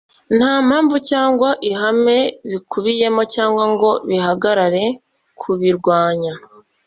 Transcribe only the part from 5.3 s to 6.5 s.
kubirwanya.”